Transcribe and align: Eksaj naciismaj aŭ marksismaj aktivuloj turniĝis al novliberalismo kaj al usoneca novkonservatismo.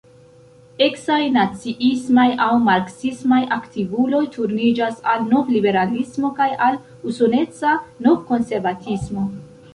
Eksaj 0.83 1.17
naciismaj 1.33 2.25
aŭ 2.45 2.47
marksismaj 2.69 3.41
aktivuloj 3.59 4.23
turniĝis 4.37 4.97
al 5.13 5.29
novliberalismo 5.35 6.33
kaj 6.41 6.49
al 6.71 6.81
usoneca 7.13 7.77
novkonservatismo. 8.09 9.31